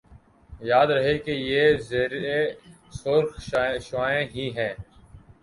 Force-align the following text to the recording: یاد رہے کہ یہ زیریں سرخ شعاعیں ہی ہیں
یاد 0.61 0.87
رہے 0.89 1.17
کہ 1.17 1.31
یہ 1.31 1.77
زیریں 1.89 2.45
سرخ 2.93 3.39
شعاعیں 3.81 4.27
ہی 4.35 4.49
ہیں 4.57 4.73